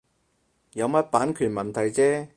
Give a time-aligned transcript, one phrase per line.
[0.73, 2.27] 有乜版權問題啫